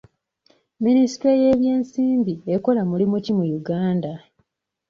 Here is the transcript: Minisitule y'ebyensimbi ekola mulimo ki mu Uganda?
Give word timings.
Minisitule 0.83 1.33
y'ebyensimbi 1.43 2.33
ekola 2.55 2.81
mulimo 2.89 3.15
ki 3.23 3.31
mu 3.37 3.45
Uganda? 3.59 4.11